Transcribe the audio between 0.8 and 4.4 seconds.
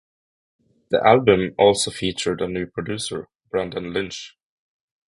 The album also featured a new producer, Brendan Lynch.